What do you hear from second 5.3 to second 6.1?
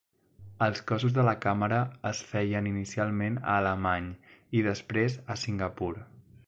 a Singapur.